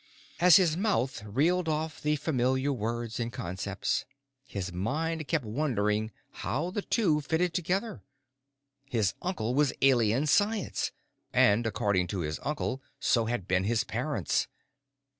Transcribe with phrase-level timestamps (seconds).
[0.39, 4.03] As his mouth reeled off the familiar words and concepts,
[4.47, 8.01] his mind kept wondering how the two fitted together.
[8.85, 10.91] His uncle was Alien Science,
[11.31, 14.47] and, according to his uncle, so had been his parents.